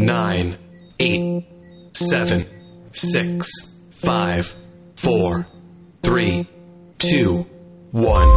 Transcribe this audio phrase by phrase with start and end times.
[0.00, 0.56] nine,
[0.98, 1.44] eight,
[1.92, 2.48] seven,
[2.92, 3.50] six,
[3.90, 4.56] five,
[4.96, 5.46] four,
[6.02, 6.48] three,
[6.96, 7.44] two,
[7.90, 8.28] one.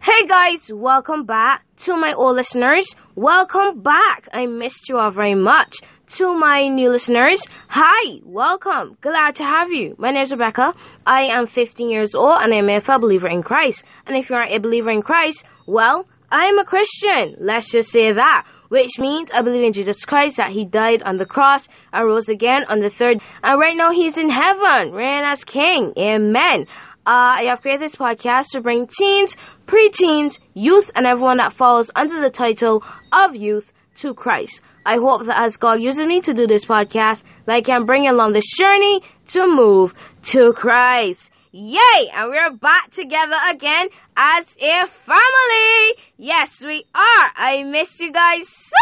[0.00, 2.94] Hey guys, welcome back to my old listeners.
[3.14, 4.28] Welcome back.
[4.32, 5.76] I missed you all very much.
[6.16, 8.96] To my new listeners, hi, welcome.
[9.02, 9.96] Glad to have you.
[9.98, 10.72] My name is Rebecca.
[11.04, 13.84] I am 15 years old and I'm a believer in Christ.
[14.06, 17.36] And if you aren't a believer in Christ, well, I am a Christian.
[17.38, 18.46] Let's just say that.
[18.68, 22.28] Which means I believe in Jesus Christ, that He died on the cross and rose
[22.28, 23.20] again on the third.
[23.42, 25.92] And right now He's in heaven, reigning as King.
[25.96, 26.66] Amen.
[27.06, 29.36] Uh, I have created this podcast to bring teens,
[29.66, 32.82] preteens, youth, and everyone that falls under the title
[33.12, 34.60] of youth to Christ.
[34.84, 38.08] I hope that as God uses me to do this podcast, that I can bring
[38.08, 41.30] along this journey to move to Christ.
[41.58, 42.10] Yay!
[42.12, 45.94] And we're back together again as a family.
[46.18, 47.30] Yes, we are.
[47.34, 48.76] I missed you guys so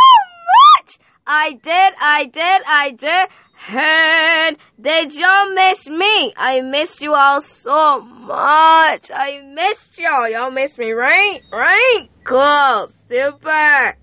[0.81, 0.99] much.
[1.25, 3.29] I did, I did, I did.
[3.69, 6.35] And did y'all miss me?
[6.37, 9.09] I missed you all so much.
[9.15, 10.29] I missed y'all.
[10.29, 11.43] Y'all missed me, right?
[11.53, 12.09] Right?
[12.25, 12.89] Cool.
[13.09, 13.97] Super.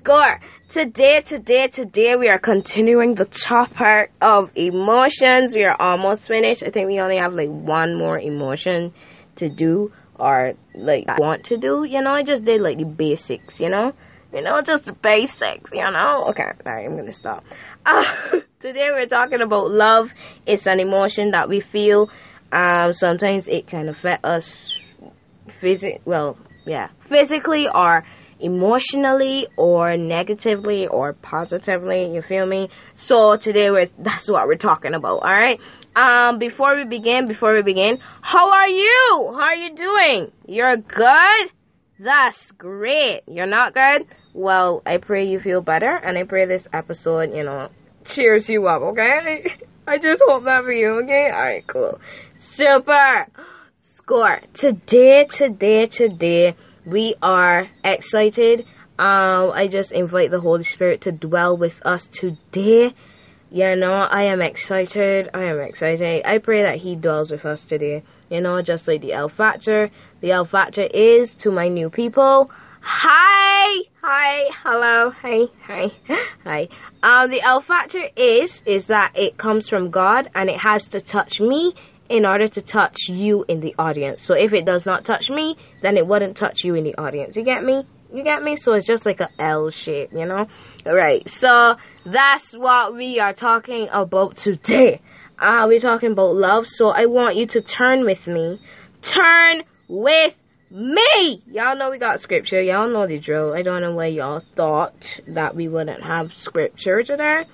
[0.00, 0.40] Score.
[0.70, 5.52] Today, today, today, we are continuing the topic of emotions.
[5.52, 6.62] We are almost finished.
[6.62, 8.94] I think we only have like one more emotion
[9.34, 11.82] to do or like want to do.
[11.82, 13.94] You know, I just did like the basics, you know?
[14.32, 16.26] You know, just the basics, you know?
[16.30, 17.42] Okay, alright, I'm gonna stop.
[17.84, 18.04] Uh,
[18.60, 20.12] today we're talking about love.
[20.46, 22.10] It's an emotion that we feel.
[22.52, 24.72] Um, sometimes it can affect us
[25.60, 28.04] physically, well, yeah, physically or
[28.40, 32.68] emotionally or negatively or positively you feel me?
[32.94, 35.60] So today we're that's what we're talking about all right
[35.96, 39.32] um before we begin before we begin how are you?
[39.32, 40.32] How are you doing?
[40.46, 41.50] You're good?
[41.98, 43.22] That's great.
[43.26, 44.06] You're not good?
[44.32, 47.68] Well i pray you feel better and i pray this episode you know
[48.04, 49.56] cheers you up okay?
[49.86, 51.30] I just hope that for you okay?
[51.32, 52.00] All right cool.
[52.38, 53.26] Super!
[53.80, 54.40] Score!
[54.54, 56.54] Today today today
[56.90, 58.66] we are excited.
[58.98, 62.94] Um, I just invite the Holy Spirit to dwell with us today.
[63.50, 65.30] You know, I am excited.
[65.32, 66.22] I am excited.
[66.24, 68.02] I pray that He dwells with us today.
[68.28, 69.90] You know, just like the L Factor.
[70.20, 72.50] The L Factor is to my new people.
[72.82, 75.92] Hi, hi, hello, hi, hi,
[76.44, 76.68] hi.
[77.02, 81.00] Um, the L Factor is is that it comes from God and it has to
[81.00, 81.74] touch me
[82.10, 84.24] in order to touch you in the audience.
[84.24, 87.36] So if it does not touch me, then it wouldn't touch you in the audience.
[87.36, 87.86] You get me?
[88.12, 88.56] You get me?
[88.56, 90.46] So it's just like a L shape, you know?
[90.84, 95.00] Alright, so that's what we are talking about today.
[95.38, 98.60] Uh, we're talking about love, so I want you to turn with me.
[99.02, 100.34] Turn with
[100.68, 101.42] me!
[101.46, 102.60] Y'all know we got scripture.
[102.60, 103.54] Y'all know the drill.
[103.54, 107.44] I don't know why y'all thought that we wouldn't have scripture today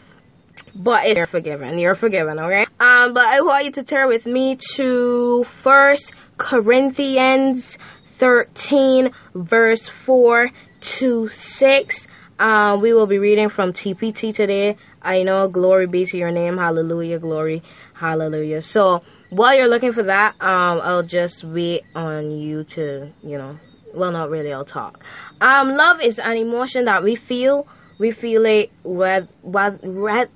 [0.76, 1.78] but you're forgiven.
[1.78, 2.66] You're forgiven, okay?
[2.78, 7.78] Um, but I want you to turn with me to First Corinthians
[8.18, 10.50] 13, verse 4
[10.80, 12.06] to 6.
[12.38, 14.76] Um, we will be reading from TPT today.
[15.00, 16.58] I know, glory be to your name.
[16.58, 17.62] Hallelujah, glory,
[17.94, 18.60] hallelujah.
[18.60, 23.58] So, while you're looking for that, um, I'll just wait on you to, you know,
[23.94, 25.02] well, not really, I'll talk.
[25.40, 27.66] Um, love is an emotion that we feel
[27.98, 29.78] we feel it whether, whether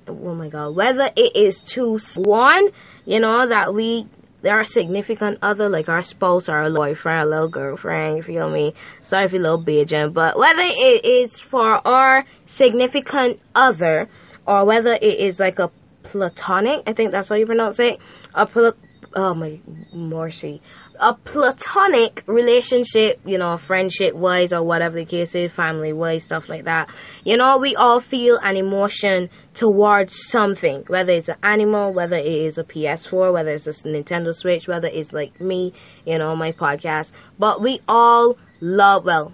[0.07, 2.69] oh my god whether it is to one
[3.05, 4.07] you know that we
[4.49, 8.73] our significant other like our spouse or our boyfriend little girlfriend you feel me?
[9.03, 14.09] Sorry if you're a little bitchin but whether it is for our significant other
[14.47, 15.69] or whether it is like a
[16.03, 17.99] platonic i think that's how you pronounce it
[18.33, 18.73] a pl-
[19.15, 19.59] oh my
[19.93, 20.61] mercy
[20.99, 26.47] a platonic relationship, you know, friendship wise or whatever the case is, family wise, stuff
[26.47, 26.89] like that.
[27.23, 32.25] You know, we all feel an emotion towards something, whether it's an animal, whether it
[32.25, 35.73] is a PS4, whether it's a Nintendo Switch, whether it's like me,
[36.05, 37.11] you know, my podcast.
[37.39, 39.33] But we all love, well,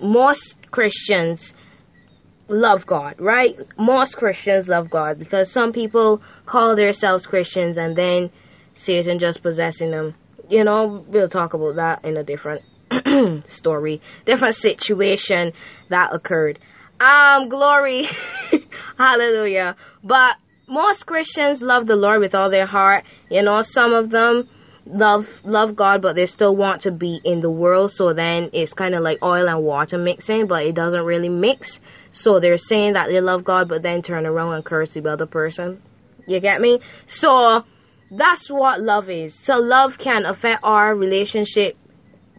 [0.00, 1.54] most Christians
[2.48, 3.58] love God, right?
[3.78, 8.30] Most Christians love God because some people call themselves Christians and then
[8.74, 10.14] Satan just possessing them
[10.48, 12.62] you know, we'll talk about that in a different
[13.48, 15.52] story, different situation
[15.90, 16.58] that occurred.
[17.00, 18.08] Um, glory,
[18.98, 19.76] hallelujah.
[20.02, 20.32] But
[20.68, 23.04] most Christians love the Lord with all their heart.
[23.30, 24.48] You know, some of them
[24.86, 27.92] love love God, but they still want to be in the world.
[27.92, 31.80] So then it's kind of like oil and water mixing, but it doesn't really mix.
[32.12, 35.26] So they're saying that they love God, but then turn around and curse the other
[35.26, 35.82] person.
[36.26, 36.80] You get me?
[37.06, 37.64] So
[38.10, 39.34] that's what love is.
[39.34, 41.76] So love can affect our relationship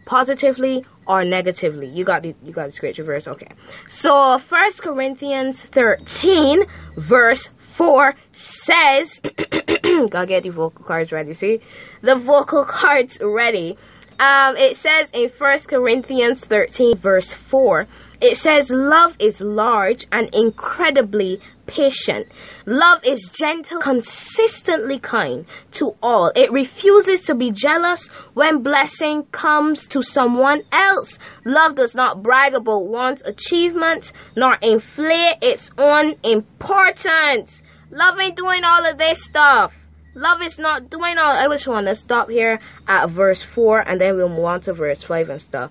[0.06, 1.88] positively or negatively.
[1.88, 3.52] You got the you got the scripture verse, okay.
[3.88, 6.64] So First Corinthians thirteen
[6.96, 9.20] verse four says
[10.10, 11.60] gotta get the vocal cards ready, see?
[12.02, 13.76] The vocal cards ready.
[14.18, 17.86] Um it says in First Corinthians thirteen verse four
[18.20, 22.26] it says love is large and incredibly patient.
[22.66, 26.32] Love is gentle, consistently kind to all.
[26.34, 31.18] It refuses to be jealous when blessing comes to someone else.
[31.44, 37.62] Love does not brag about one's achievements nor inflate its own importance.
[37.90, 39.72] Love ain't doing all of this stuff.
[40.14, 41.36] Love is not doing all.
[41.36, 44.72] I just want to stop here at verse 4 and then we'll move on to
[44.72, 45.70] verse 5 and stuff.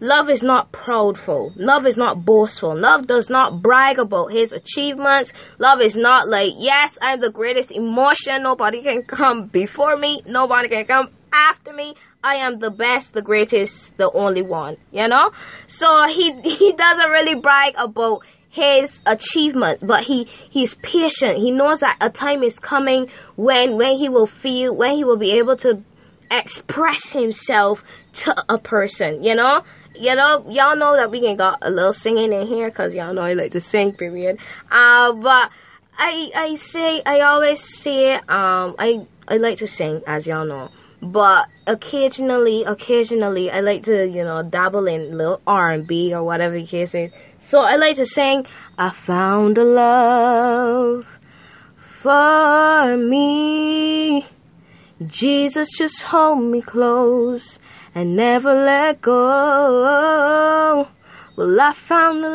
[0.00, 1.52] Love is not proudful.
[1.56, 2.78] Love is not boastful.
[2.78, 5.32] Love does not brag about his achievements.
[5.58, 8.42] Love is not like, yes, I'm the greatest emotion.
[8.42, 10.22] Nobody can come before me.
[10.24, 11.94] Nobody can come after me.
[12.22, 14.76] I am the best, the greatest, the only one.
[14.92, 15.32] You know?
[15.66, 18.20] So he, he doesn't really brag about
[18.50, 21.38] his achievements, but he, he's patient.
[21.38, 25.18] He knows that a time is coming when, when he will feel, when he will
[25.18, 25.82] be able to
[26.30, 29.62] express himself to a person, you know?
[29.98, 33.12] You know, y'all know that we can got a little singing in here because y'all
[33.12, 34.38] know I like to sing, period.
[34.70, 35.50] Uh, but
[35.96, 40.70] I, I say, I always say, um, I, I like to sing, as y'all know.
[41.00, 46.66] But occasionally, occasionally, I like to, you know, dabble in little R&B or whatever you
[46.66, 47.12] can say.
[47.40, 48.46] So I like to sing,
[48.76, 51.06] I found a love
[52.02, 54.26] for me.
[55.06, 57.60] Jesus, just hold me close
[57.98, 60.86] and never let go.
[61.36, 62.30] Well, I found the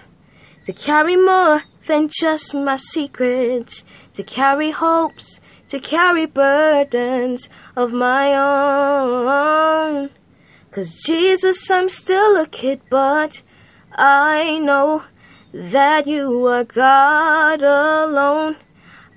[0.66, 3.84] to carry more than just my secrets,
[4.16, 5.40] to carry hopes,
[5.70, 10.10] to carry burdens of my own.
[10.72, 13.44] Cause Jesus, I'm still a kid, but
[13.92, 15.04] I know
[15.54, 18.58] that you are God alone.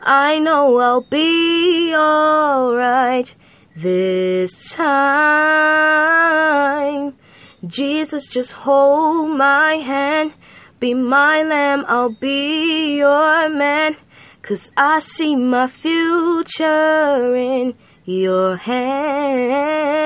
[0.03, 3.35] I know I'll be alright
[3.81, 5.81] this time.
[7.67, 10.33] Jesus, just hold my hand.
[10.79, 13.97] Be my lamb, I'll be your man.
[14.43, 17.75] Cause I see my future in
[18.05, 20.01] your hands.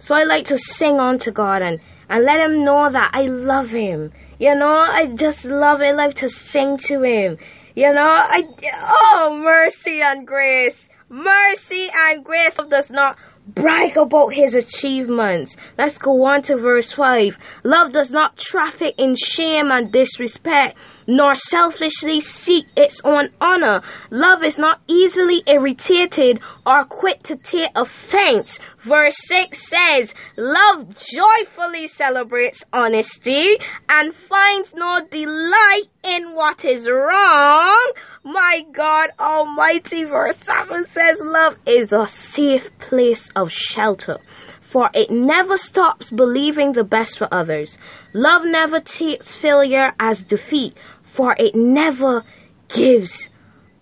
[0.00, 3.22] So I like to sing on to God and, and let him know that I
[3.22, 4.12] love him.
[4.38, 5.86] You know, I just love it.
[5.86, 7.38] I like to sing to him.
[7.74, 8.42] You know, I,
[8.74, 10.88] oh, mercy and grace.
[11.08, 13.16] Mercy and grace does not
[13.46, 15.56] brag about his achievements.
[15.78, 17.38] Let's go on to verse 5.
[17.62, 20.76] Love does not traffic in shame and disrespect,
[21.06, 23.82] nor selfishly seek its own honor.
[24.10, 28.58] Love is not easily irritated or quick to take offense.
[28.84, 33.56] Verse 6 says, Love joyfully celebrates honesty
[33.88, 37.92] and finds no delight in what is wrong.
[38.22, 44.18] My God Almighty, verse 7 says, Love is a safe place of shelter,
[44.62, 47.78] for it never stops believing the best for others.
[48.12, 50.76] Love never takes failure as defeat,
[51.16, 52.24] for it never
[52.68, 53.30] gives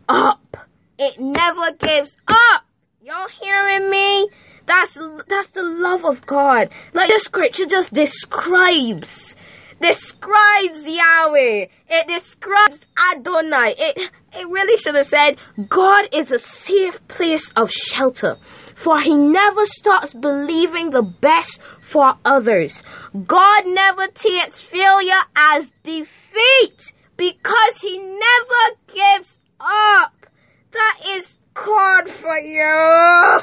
[0.09, 0.57] up.
[0.99, 2.63] It never gives up.
[3.03, 4.29] Y'all hearing me?
[4.67, 4.95] That's
[5.29, 6.71] that's the love of God.
[6.95, 9.35] Like the scripture just describes
[9.83, 11.67] describes Yahweh.
[11.91, 12.79] It describes
[13.13, 13.75] Adonai.
[13.79, 15.37] It it really should have said
[15.69, 18.37] God is a safe place of shelter.
[18.77, 21.61] For he never stops believing the best
[21.91, 22.83] for others.
[23.27, 30.27] God never takes failure as defeat because he never gives up.
[30.73, 33.41] That is God for you.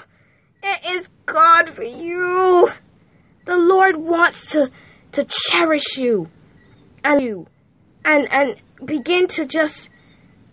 [0.63, 2.69] It is God for you.
[3.45, 4.69] The Lord wants to
[5.13, 6.29] to cherish you
[7.03, 7.47] and you
[8.05, 9.89] and and begin to just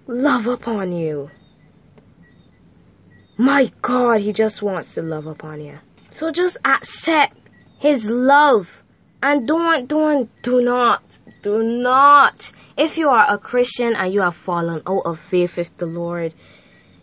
[0.07, 1.31] love upon you.
[3.37, 5.79] My God, he just wants to love upon you.
[6.13, 7.37] So just accept
[7.79, 8.67] his love
[9.23, 11.03] and don't don't do not
[11.43, 15.77] do not if you are a Christian and you have fallen out of faith with
[15.77, 16.33] the Lord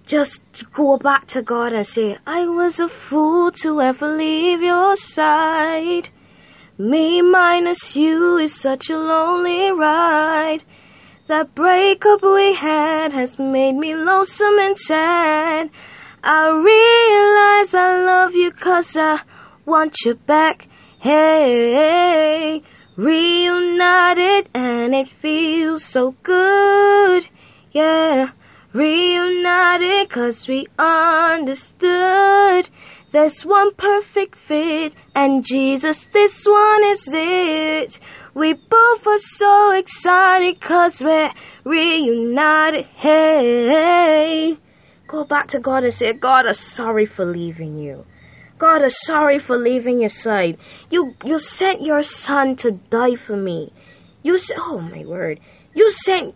[0.05, 0.41] just
[0.74, 6.10] go back to God and say, I was a fool to ever leave your side.
[6.77, 10.63] Me minus you is such a lonely ride.
[11.27, 15.72] That breakup we had has made me lonesome and sad.
[16.24, 19.22] I realize I love you cause I
[19.65, 20.67] want you back.
[21.00, 22.62] Hey,
[22.98, 27.28] reunited and it feels so good.
[27.72, 28.30] Yeah,
[28.74, 32.70] reunited cause we understood
[33.12, 38.00] There's one perfect fit, and Jesus, this one is it.
[38.34, 41.32] We both are so excited cause we're
[41.64, 42.86] reunited.
[42.88, 44.58] Hey,
[45.08, 48.06] go back to God and say, God, I'm sorry for leaving you.
[48.58, 50.58] God, I'm sorry for leaving your side.
[50.90, 53.74] You, you sent your son to die for me.
[54.24, 55.40] You oh my word.
[55.74, 56.34] You sent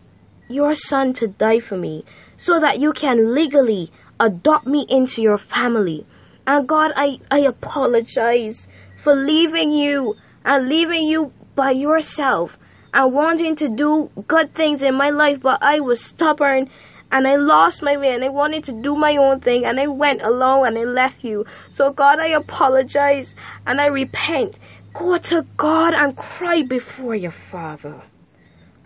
[0.50, 2.04] your son to die for me
[2.38, 6.06] so that you can legally adopt me into your family.
[6.46, 8.68] And God, I, I apologize
[9.02, 12.58] for leaving you and leaving you by yourself
[12.94, 16.70] and wanting to do good things in my life, but I was stubborn
[17.12, 19.88] and I lost my way and I wanted to do my own thing and I
[19.88, 21.46] went alone and I left you.
[21.72, 23.34] So God, I apologize
[23.66, 24.58] and I repent.
[24.94, 28.02] Go to God and cry before your Father.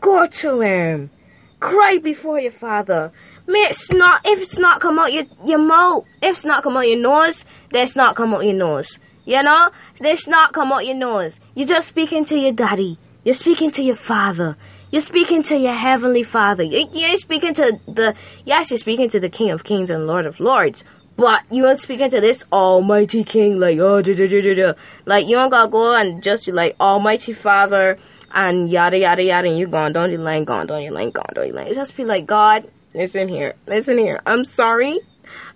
[0.01, 1.10] Go to Him.
[1.60, 3.12] Cry before your Father.
[3.46, 6.77] May it's not, if it's not come out your, your mouth, if it's not come
[6.77, 9.00] out your nose, then it's not come out your nose.
[9.25, 9.70] You know?
[10.00, 11.34] It's not come out your nose.
[11.56, 12.98] You're just speaking to your daddy.
[13.24, 14.58] You're speaking to your father.
[14.93, 16.62] You're speaking to your heavenly father.
[16.62, 18.13] You're speaking to the,
[18.45, 20.83] yes, you're speaking to the King of Kings and Lord of Lords.
[21.17, 24.73] But you are speaking to this Almighty King, like, oh, da, da, da, da, da.
[25.07, 27.97] Like, you don't gotta go and just be like, Almighty Father,
[28.31, 31.25] and yada, yada, yada, and you gone, don't you line, gone, don't you line, gone,
[31.33, 31.73] don't you line.
[31.73, 34.21] Just be like, God, listen here, listen here.
[34.27, 35.00] I'm sorry,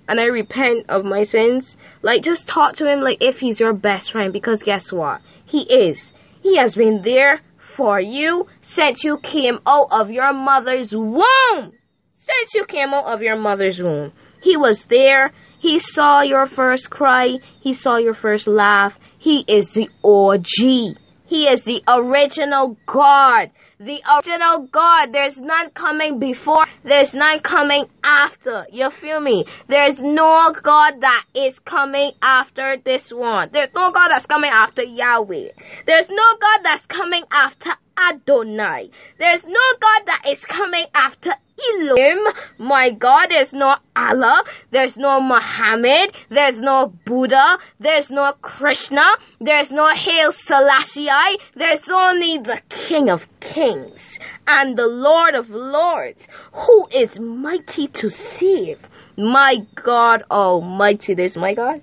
[0.07, 1.77] and I repent of my sins.
[2.01, 5.21] Like, just talk to him like if he's your best friend, because guess what?
[5.45, 6.11] He is.
[6.41, 7.41] He has been there
[7.77, 11.71] for you since you came out of your mother's womb.
[12.15, 14.11] Since you came out of your mother's womb.
[14.41, 15.31] He was there.
[15.59, 17.37] He saw your first cry.
[17.61, 18.97] He saw your first laugh.
[19.17, 20.97] He is the OG.
[21.25, 25.13] He is the original God the original God.
[25.13, 28.65] There's none coming before, there's none coming after.
[28.71, 29.45] You feel me?
[29.67, 33.49] There's no God that is coming after this one.
[33.53, 35.49] There's no God that's coming after Yahweh.
[35.85, 38.89] There's no God that's coming after Adonai.
[39.19, 41.31] There's no God that is coming after
[41.73, 42.19] Elohim.
[42.57, 44.43] My God, there's no Allah.
[44.71, 46.15] There's no Muhammad.
[46.29, 47.57] There's no Buddha.
[47.79, 49.03] There's no Krishna.
[49.39, 51.09] There's no Haile Selassie.
[51.55, 58.09] There's only the King of Kings and the Lord of Lords who is mighty to
[58.09, 58.79] save.
[59.17, 61.15] My God Almighty.
[61.15, 61.81] There's my God.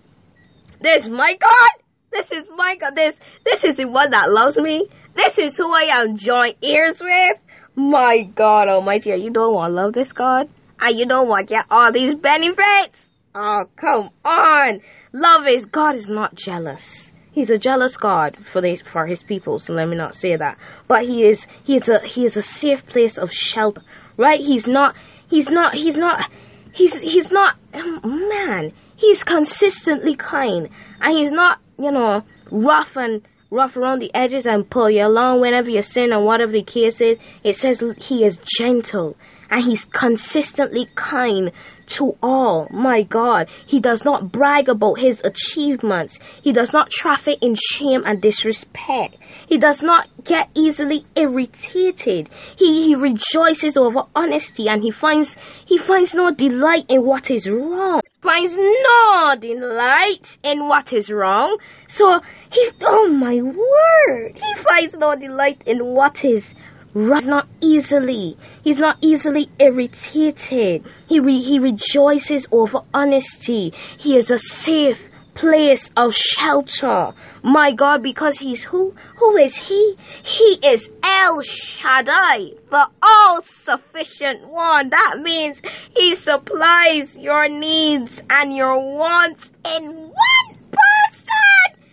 [0.80, 1.70] There's my God.
[2.12, 2.94] This is my God.
[2.94, 4.86] This, this is the one that loves me.
[5.16, 7.38] This is who I am joint ears with.
[7.76, 10.48] My God Almighty, you don't want to love this God,
[10.80, 13.06] and you don't want to get all these benefits.
[13.34, 14.80] Oh, come on!
[15.12, 17.10] Love is God is not jealous.
[17.32, 19.58] He's a jealous God for the, for his people.
[19.58, 20.56] So let me not say that.
[20.86, 23.82] But he is he is a he is a safe place of shelter,
[24.16, 24.38] right?
[24.38, 24.94] He's not
[25.28, 26.30] he's not he's not
[26.72, 28.72] he's he's not um, man.
[28.94, 30.68] He's consistently kind,
[31.00, 35.40] and he's not you know rough and rough around the edges and pull you along
[35.40, 37.18] whenever you sin and whatever the case is.
[37.42, 39.16] It says he is gentle
[39.50, 41.52] and he's consistently kind
[41.86, 42.66] to all.
[42.70, 46.18] My God, he does not brag about his achievements.
[46.42, 49.16] He does not traffic in shame and disrespect.
[49.46, 52.30] He does not get easily irritated.
[52.56, 57.48] He, he rejoices over honesty and he finds he finds no delight in what is
[57.48, 58.00] wrong.
[58.24, 61.58] Finds no delight in what is wrong.
[61.88, 64.32] So he oh my word.
[64.34, 66.54] He finds no delight in what is
[66.94, 67.18] wrong.
[67.18, 68.38] He's not easily.
[68.62, 70.86] He's not easily irritated.
[71.06, 73.74] He re, he rejoices over honesty.
[73.98, 75.00] He is a safe
[75.34, 77.12] place of shelter.
[77.46, 78.94] My God, because he's who?
[79.18, 79.98] Who is he?
[80.24, 84.88] He is El Shaddai, the all sufficient one.
[84.88, 85.58] That means
[85.94, 91.84] he supplies your needs and your wants in one person.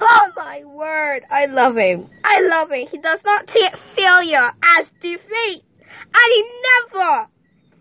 [0.00, 2.08] Oh my word, I love him.
[2.24, 2.88] I love him.
[2.88, 5.62] He does not take failure as defeat.
[6.16, 6.44] And he
[6.92, 7.28] never,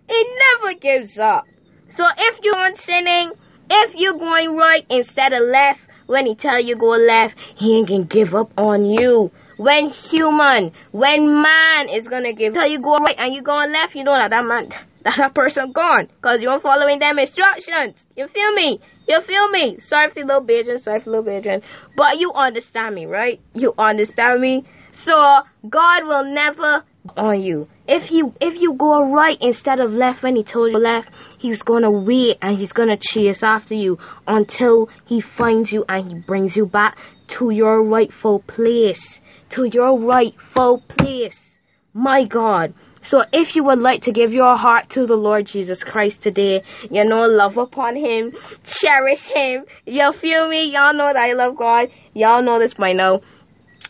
[0.07, 0.25] he
[0.61, 1.45] never gives up.
[1.89, 3.31] So if you're on sinning,
[3.67, 7.87] if you're going right instead of left, when he tell you go left, he ain't
[7.87, 9.31] gonna give up on you.
[9.57, 13.95] When human, when man is gonna give, tell you go right and you going left,
[13.95, 14.69] you know that that man,
[15.03, 16.09] that, that person gone.
[16.21, 17.95] Cause you're following them instructions.
[18.15, 18.79] You feel me?
[19.07, 19.79] You feel me?
[19.79, 21.61] Sorry for little bitchin', sorry for little bitchin'.
[21.95, 23.39] But you understand me, right?
[23.53, 24.65] You understand me?
[24.95, 26.83] So God will never
[27.17, 27.67] on you.
[27.87, 31.61] If you if you go right instead of left when he told you left, he's
[31.61, 36.55] gonna wait and he's gonna chase after you until he finds you and he brings
[36.55, 36.97] you back
[37.27, 39.19] to your rightful place.
[39.51, 41.51] To your rightful place.
[41.93, 42.73] My God.
[43.01, 46.63] So if you would like to give your heart to the Lord Jesus Christ today,
[46.89, 48.33] you know, love upon Him,
[48.63, 49.65] cherish Him.
[49.85, 50.71] You feel me?
[50.71, 51.89] Y'all know that I love God.
[52.15, 53.21] Y'all know this by now.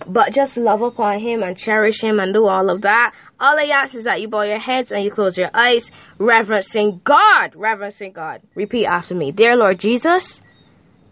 [0.08, 3.14] But just love upon Him and cherish Him and do all of that.
[3.40, 7.02] All I ask is that you bow your heads and you close your eyes, reverencing
[7.04, 7.56] God.
[7.56, 8.42] Reverencing God.
[8.56, 9.32] Repeat after me.
[9.32, 10.42] Dear Lord Jesus,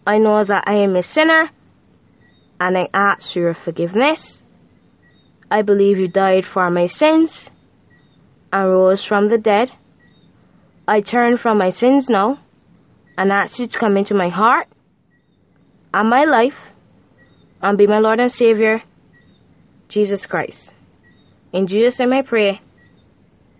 [0.06, 1.50] I know that I am a sinner
[2.60, 4.42] and I ask for your forgiveness.
[5.50, 7.50] I believe you died for my sins
[8.52, 9.70] and rose from the dead.
[10.86, 12.40] I turn from my sins now
[13.16, 14.68] and ask you to come into my heart
[15.92, 16.56] and my life
[17.64, 18.82] and be my Lord and Savior,
[19.88, 20.74] Jesus Christ.
[21.52, 22.60] In Jesus' name I pray.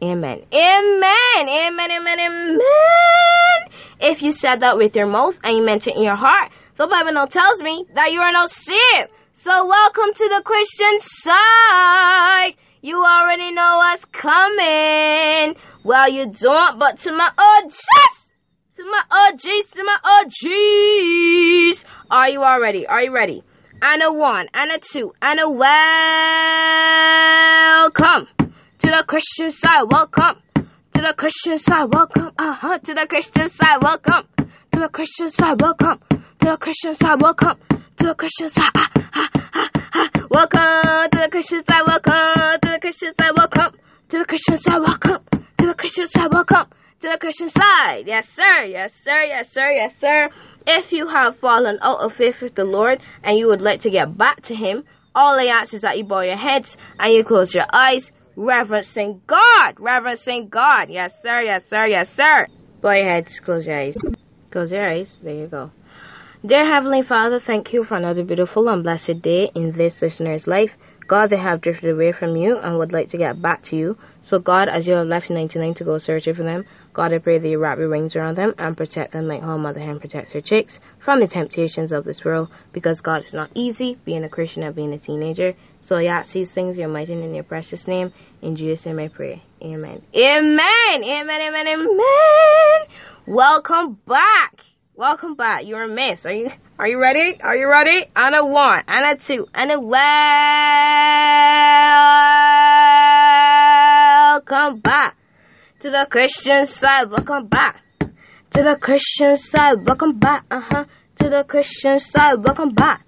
[0.02, 0.42] Amen.
[0.52, 1.48] Amen.
[1.48, 1.90] Amen.
[1.90, 2.18] Amen.
[2.20, 2.60] Amen.
[4.00, 6.86] If you said that with your mouth and you meant it in your heart, the
[6.86, 9.10] Bible now tells me that you are now saved.
[9.32, 12.54] So welcome to the Christian side.
[12.82, 15.56] You already know what's coming.
[15.82, 18.28] Well, you don't, but to my OGs,
[18.76, 21.84] to my OGs, to my OGs.
[22.10, 22.86] Are you all ready?
[22.86, 23.42] Are you ready?
[23.86, 25.68] And a one, and a two, and a welcome
[28.78, 29.82] to the Christian side.
[29.90, 31.92] Welcome to the Christian side.
[31.92, 33.82] Welcome, uh huh, to the Christian side.
[33.82, 35.60] Welcome to the Christian side.
[35.60, 37.20] Welcome to the Christian side.
[37.20, 37.58] Welcome
[37.98, 38.70] to the Christian side.
[38.74, 40.08] Ah, ah, ah, ah.
[40.30, 41.82] Welcome to the Christian side.
[41.86, 43.32] Welcome to the Christian side.
[43.36, 43.72] Welcome
[44.08, 44.80] to the Christian side.
[44.80, 45.20] Welcome
[45.58, 46.32] to the Christian side.
[46.32, 46.66] Welcome
[47.02, 48.04] to the Christian side.
[48.06, 48.62] Yes, sir.
[48.64, 49.24] Yes, sir.
[49.28, 49.70] Yes, sir.
[49.72, 50.30] Yes, sir.
[50.66, 53.90] If you have fallen out of faith with the Lord and you would like to
[53.90, 57.22] get back to Him, all I ask is that you bow your heads and you
[57.22, 59.78] close your eyes, reverencing God.
[59.78, 60.88] Reverencing God.
[60.88, 61.42] Yes, sir.
[61.42, 61.86] Yes, sir.
[61.86, 62.46] Yes, sir.
[62.80, 63.96] Bow your heads, close your eyes.
[64.50, 65.18] Close your eyes.
[65.22, 65.70] There you go.
[66.44, 70.76] Dear Heavenly Father, thank you for another beautiful and blessed day in this listener's life.
[71.06, 73.98] God, they have drifted away from you and would like to get back to you.
[74.22, 77.38] So, God, as you have left 99 to go searching for them, God, I pray
[77.38, 80.32] that you wrap your wings around them and protect them like how Mother Hen protects
[80.32, 82.48] her chicks from the temptations of this world.
[82.72, 85.54] Because, God, it's not easy being a Christian and being a teenager.
[85.80, 88.12] So, yeah, these things, your mighty and in your precious name.
[88.40, 89.42] In Jesus' name I pray.
[89.62, 90.02] Amen.
[90.14, 90.60] Amen.
[91.04, 91.40] Amen.
[91.40, 91.66] Amen.
[91.68, 92.86] Amen.
[93.26, 94.73] Welcome back.
[94.96, 95.66] Welcome back.
[95.66, 96.24] You're a mess.
[96.24, 97.36] Are you are you ready?
[97.42, 98.06] Are you ready?
[98.14, 99.90] And a one, and a two, and a welcome
[104.78, 105.16] back
[105.80, 107.10] to the Christian side.
[107.10, 109.84] Welcome back to the Christian side.
[109.84, 110.44] Welcome back.
[110.48, 110.84] Uh huh.
[111.16, 112.34] To the Christian side.
[112.44, 113.04] Welcome back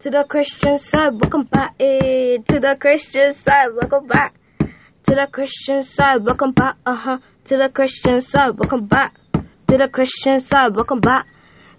[0.00, 1.12] to the Christian side.
[1.12, 1.76] Welcome back.
[1.78, 3.68] Eh, to the Christian side.
[3.80, 6.24] Welcome back to the Christian side.
[6.24, 6.74] Welcome back.
[6.84, 7.18] Uh huh.
[7.44, 8.58] To the Christian side.
[8.58, 9.14] Welcome back
[9.70, 10.74] to the Christian side.
[10.74, 11.28] Welcome back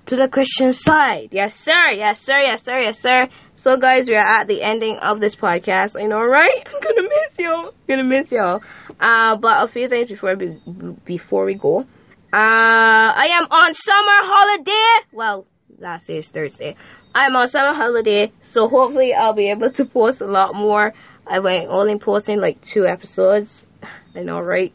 [0.06, 1.28] to the Christian side.
[1.34, 1.90] Yes, sir.
[1.92, 2.40] Yes, sir.
[2.40, 2.78] Yes, sir.
[2.80, 3.28] Yes, sir.
[3.56, 6.02] So, guys, we are at the ending of this podcast.
[6.02, 6.66] I know, right?
[6.74, 7.74] I'm gonna miss y'all.
[7.90, 8.62] Gonna miss y'all.
[8.98, 10.58] Uh, but a few things before we,
[11.04, 11.82] before we go.
[11.82, 11.84] Uh,
[12.32, 15.08] I am on summer holiday.
[15.12, 15.46] Well,
[15.78, 16.78] last day is Thursday.
[17.14, 20.94] I'm on summer holiday, so hopefully I'll be able to post a lot more.
[21.28, 23.66] I went only posting like two episodes.
[24.16, 24.74] I know, right?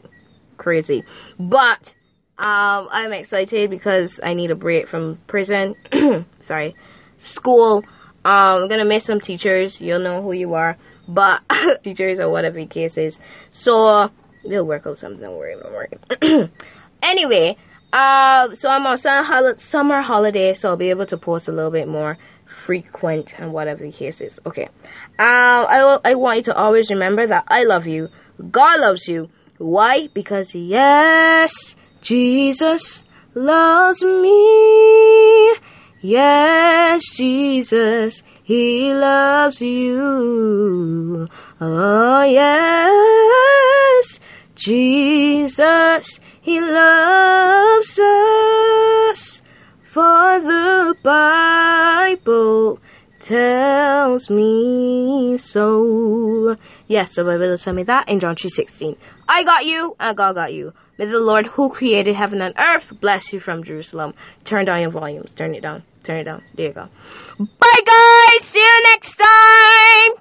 [0.57, 1.03] Crazy.
[1.39, 1.95] But
[2.39, 5.75] um, I'm excited because I need a break from prison.
[6.45, 6.75] Sorry,
[7.19, 7.83] school.
[8.23, 9.81] Um, I'm gonna miss some teachers.
[9.81, 11.41] You'll know who you are, but
[11.83, 13.17] teachers or whatever the case is.
[13.51, 14.09] So
[14.43, 15.21] we'll work out something.
[15.21, 16.49] Don't worry, don't worry.
[17.01, 17.57] anyway,
[17.91, 21.51] uh, so I'm on summer, hol- summer holiday, so I'll be able to post a
[21.51, 22.17] little bit more
[22.65, 24.39] frequent and whatever the case is.
[24.45, 24.65] Okay.
[24.65, 24.69] Um,
[25.17, 28.09] I I want you to always remember that I love you.
[28.51, 29.29] God loves you.
[29.57, 30.07] Why?
[30.13, 31.75] Because yes.
[32.01, 35.55] Jesus loves me.
[36.01, 41.27] Yes, Jesus, He loves you.
[41.59, 44.19] Oh, yes,
[44.55, 49.41] Jesus, He loves us.
[49.91, 52.79] For the Bible
[53.19, 56.55] tells me so.
[56.87, 58.97] Yes, so the Bible tells me that in John 3.16.
[59.27, 60.73] I got you, and God got you.
[60.97, 64.13] May the Lord who created heaven and earth bless you from Jerusalem.
[64.45, 65.33] Turn down your volumes.
[65.35, 65.83] Turn it down.
[66.03, 66.43] Turn it down.
[66.55, 66.87] There you go.
[67.37, 68.43] Bye guys!
[68.45, 70.15] See you next time!